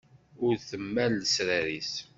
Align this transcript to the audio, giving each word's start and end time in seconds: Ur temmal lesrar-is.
Ur 0.45 0.53
temmal 0.69 1.11
lesrar-is. 1.21 1.93